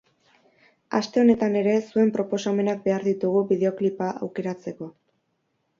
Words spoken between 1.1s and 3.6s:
honetan ere zuen proposamenak behar ditugu